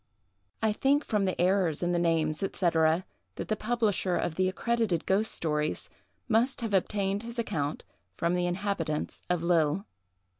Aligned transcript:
"I 0.63 0.73
think, 0.73 1.05
from 1.05 1.25
the 1.25 1.39
errors 1.39 1.83
in 1.83 1.91
the 1.91 1.99
names, 1.99 2.39
&c., 2.39 2.47
that 2.47 3.03
the 3.35 3.55
publisher 3.55 4.15
of 4.17 4.33
the 4.33 4.49
'Accredited 4.49 5.05
Ghost 5.05 5.31
Stories' 5.31 5.91
must 6.27 6.61
have 6.61 6.73
obtained 6.73 7.21
his 7.21 7.37
account 7.37 7.83
from 8.17 8.33
the 8.33 8.47
inhabitants 8.47 9.21
of 9.29 9.43
Lille." 9.43 9.85